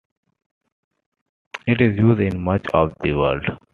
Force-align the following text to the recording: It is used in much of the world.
It 1.67 1.79
is 1.79 1.95
used 1.95 2.21
in 2.21 2.41
much 2.41 2.65
of 2.73 2.95
the 3.03 3.13
world. 3.13 3.45